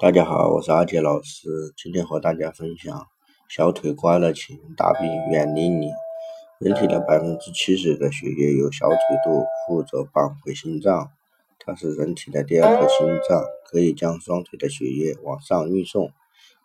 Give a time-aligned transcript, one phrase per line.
[0.00, 3.06] 大家好，我是阿杰老师，今天和大家分享
[3.50, 5.90] 小腿刮了请大病远离你。
[6.58, 11.10] 人体的百分之七十的血液由小腿肚负责绑回心脏，
[11.58, 16.10] 它是人体的第二颗心脏，可以将双腿的血液往上运送。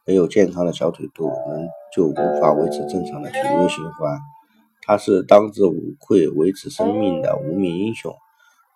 [0.05, 4.17] 没有健康的小腿肚，人就无法维持正常的血液循环。
[4.81, 8.15] 它是当之无愧维持生命的无名英雄。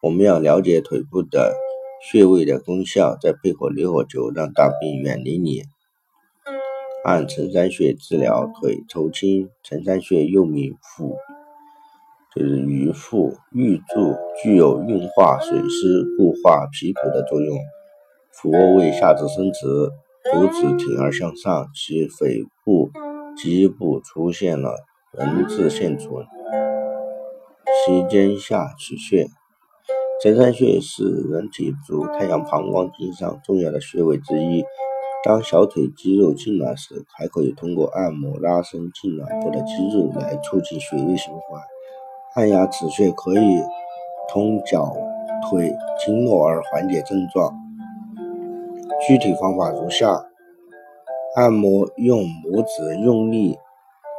[0.01, 1.55] 我们要了解腿部的。
[2.01, 5.63] 穴位的功效，再配合牛火灸，让大病远离你。
[7.03, 9.49] 按承山穴治疗腿抽筋。
[9.63, 11.17] 承山穴又名腹，
[12.33, 17.57] 就是鱼腹玉柱，具有运化水湿、固化皮肤的作用。
[18.31, 19.67] 俯卧位下肢伸直，
[20.31, 22.91] 肚子挺而向上，其肺部、
[23.35, 24.77] 基部出现了
[25.11, 26.25] 人字线存，
[27.85, 29.27] 其肩下取穴。
[30.21, 34.65] 承山穴是人体足太阳膀胱经上重要的穴位之一。
[35.23, 41.61] 当小腿肌肉痉挛时，还可以通过按摩拉伸痉挛部的肌肉来促进血液循环。
[42.35, 43.61] 按压此穴可以
[44.27, 44.93] 通脚
[45.49, 45.73] 腿
[46.05, 47.53] 经络而缓解症状。
[49.07, 50.25] 具体方法如下：
[51.37, 53.57] 按摩用拇指用力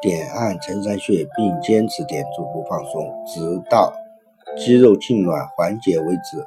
[0.01, 3.93] 点按承山穴，并坚持点住不放松，直到。
[4.56, 6.45] 肌肉痉挛缓解为止。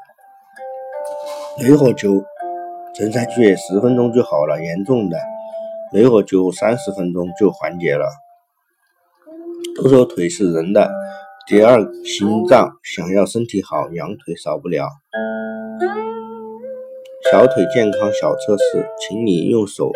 [1.59, 2.23] 雷火灸，
[2.95, 5.17] 承山穴十分钟就好了，严重的
[5.93, 8.09] 雷火灸三十分钟就缓解了。
[9.75, 10.91] 都说腿是人的
[11.47, 14.87] 第二心脏，想要身体好，羊腿少不了。
[17.31, 19.91] 小腿健康小测试，请你用手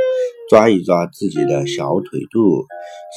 [0.49, 2.65] 抓一抓自己的小腿肚，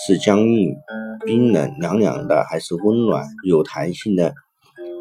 [0.06, 0.76] 是僵硬、
[1.24, 4.34] 冰冷、凉凉的，还是温暖、有弹性的？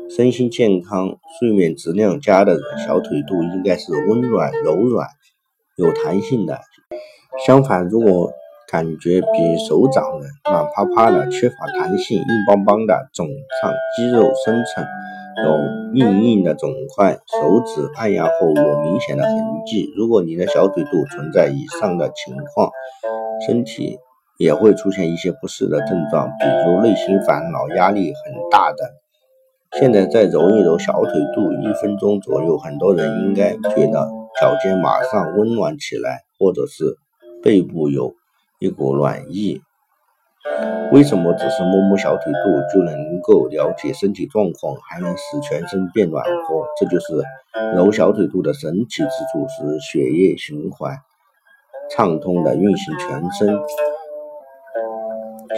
[0.10, 5.08] 身心健康、睡眠质量佳的人，小腿肚应该是温暖、柔软、
[5.78, 6.60] 有弹性的。
[7.46, 8.32] 相反，如果
[8.72, 13.28] 感觉比手掌的软趴趴的、缺乏弹性、硬邦邦的、肿
[13.61, 14.83] 胀、肌肉深层
[15.45, 15.60] 有
[15.94, 19.32] 硬硬的肿块，手指按压后有明显的痕
[19.67, 19.94] 迹。
[19.95, 22.72] 如果你的小腿肚存在以上的情况，
[23.45, 24.00] 身体
[24.39, 28.98] 也会出现一些不适的症状，比如内心烦恼、压力很大的。
[29.78, 34.10] 现在再揉一揉小腿肚，一分钟左右，很多人应该觉得
[34.42, 36.98] 脚尖马上温暖起来，或者是
[37.44, 38.16] 背部有
[38.60, 39.62] 一股暖意。
[40.92, 46.66] 为什么只是摸摸小腿肚就能够了解身体状况，还能使全身变暖和？
[46.78, 47.14] 这就是
[47.76, 50.98] 揉小腿肚的神奇之处，使血液循环
[51.92, 53.60] 畅通的运行全身。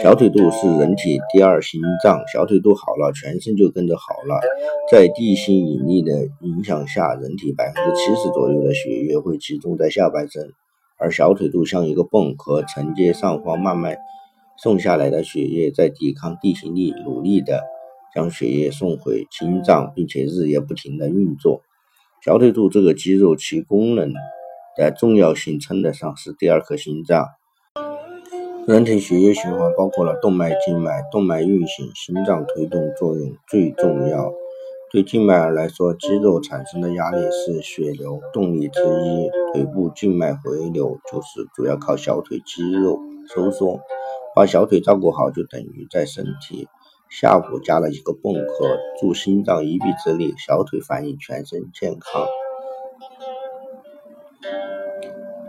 [0.02, 4.40] 小腿肚是人体第二心脏，小腿肚好了，全身就跟着好了。
[4.90, 10.50] 在地心引力的影响下，人体百分之七十左右的血液会集中在下半身，
[10.98, 13.96] 而小腿肚像一个泵，可承接上方慢慢
[14.60, 17.62] 送下来的血液，在抵抗地心力，努力的
[18.12, 21.62] 将血液送回心脏，并且日夜不停的运作。
[22.24, 24.12] 小腿肚这个肌肉，其功能
[24.76, 27.28] 的重要性称得上是第二颗心脏。
[28.64, 34.32] 人体血液循环包括了动脉、静脉，动脉运行，心脏推动作用最重要。
[34.92, 39.28] 对静脉来说，肌肉产生的压力是血流动力之一。
[39.52, 43.00] 腿部静脉回流就是主要靠小腿肌肉
[43.34, 43.80] 收缩。
[44.36, 46.68] 把小腿照顾好，就等于在身体
[47.10, 50.34] 下部加了一个泵，可助心脏一臂之力。
[50.38, 52.24] 小腿反映全身健康。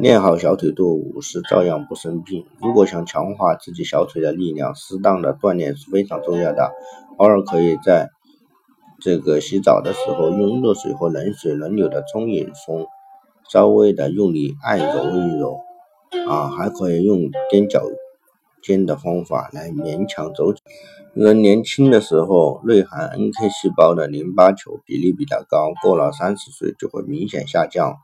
[0.04, 2.46] 练好小腿肚，五十照样不生病。
[2.60, 6.74] 如果想强化自己小腿的力量，适当的锻炼是非常重要的。
[7.18, 8.10] 偶尔可以在
[9.00, 12.86] 这个洗澡的时候，用热水和冷水轮流的冲一冲，
[13.50, 15.62] 稍微的用力按揉一揉，
[16.30, 17.82] 啊，还可以用踮脚
[18.62, 20.54] 尖的方法来勉强走。
[21.14, 28.00] 人年轻的时候，内含 NK 细胞的淋巴球比例比较高，过了三十岁就会明显下降。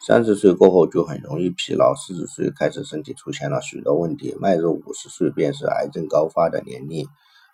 [0.00, 7.06] 三十岁过后就很容易疲劳，四十岁开始身体出现了许多问题，迈入五十岁便是癌症高发的年龄。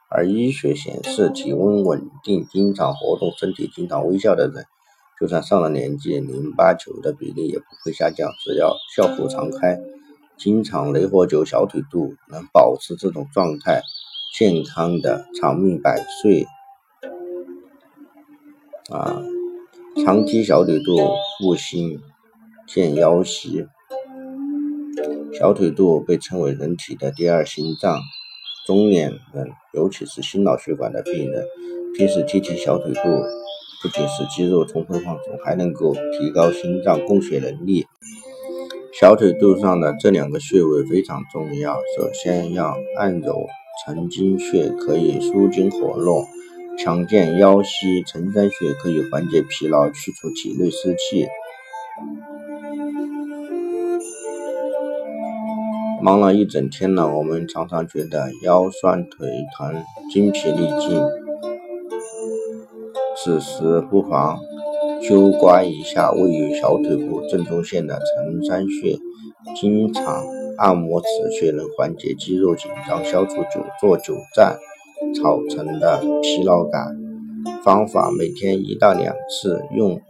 [0.09, 4.67] 而医学显示，体温稳定、经常活动、身体经常微笑的人，
[5.21, 8.33] 就算上了年纪，淋巴球的比例也不会下降。
[8.41, 9.79] 只要笑口常开，
[10.37, 13.83] 经常雷火灸小腿肚，能保持这种状态，
[14.37, 16.49] 健康的长命百岁。
[18.91, 19.23] 啊，
[20.05, 20.97] 长期小腿肚
[21.39, 22.03] 复兴。
[22.73, 23.67] 健腰膝，
[25.37, 27.99] 小腿肚被称为人体的第二心脏。
[28.65, 31.45] 中年人，尤其是心脑血管的病人，
[31.97, 33.01] 平时踢踢小腿肚，
[33.83, 37.89] 不仅使肌肉充分放松，还能够提高心脏供血能力。
[38.93, 43.49] 小腿肚上的这两个穴位非常重要，首先要按揉
[43.85, 46.25] 承经穴，可以舒筋活络，
[46.79, 51.27] 强健腰膝；承山穴可以缓解疲劳，去除体内湿气。
[56.03, 60.99] 忙了一整天了，我们常常觉得腰酸腿疼、筋疲力尽，
[63.17, 64.39] 此时不妨
[65.03, 68.97] 灸刮一下位于小腿部正中线的承山穴，
[69.55, 70.25] 经常
[70.57, 74.59] 按摩此穴能缓解肌肉紧张，消除久坐久站
[75.15, 76.97] 造成的疲劳感。
[77.63, 80.01] 方法每天一到两次，用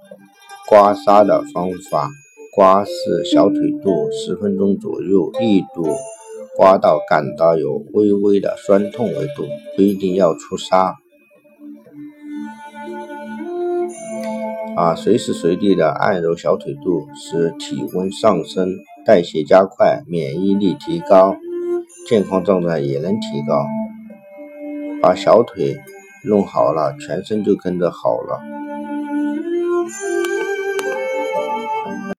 [0.68, 2.08] 刮痧的方法。
[2.52, 5.86] 刮拭小腿肚十分钟左右，力度
[6.56, 9.44] 刮到感到有微微的酸痛为度，
[9.76, 10.94] 不一定要出痧。
[14.76, 18.68] 啊，随时随地的按揉小腿肚，使体温上升，
[19.06, 21.36] 代谢加快，免疫力提高，
[22.08, 23.64] 健康状态也能提高。
[25.00, 25.76] 把小腿
[26.24, 28.59] 弄好了，全身就跟着好了。